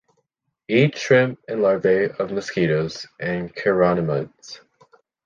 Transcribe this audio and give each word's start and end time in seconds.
Eat 0.67 0.97
shrimp 0.97 1.37
and 1.47 1.61
larvae 1.61 2.05
of 2.17 2.31
mosquitoes 2.31 3.05
and 3.19 3.53
chironomids. 3.55 4.61